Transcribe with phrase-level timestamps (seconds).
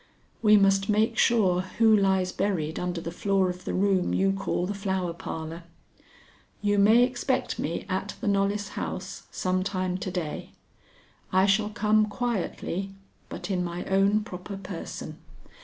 [0.41, 4.65] "We must make sure who lies buried under the floor of the room you call
[4.65, 5.61] the Flower Parlor.
[6.59, 10.53] You may expect me at the Knollys house some time to day.
[11.31, 12.95] I shall come quietly,
[13.29, 15.19] but in my own proper person.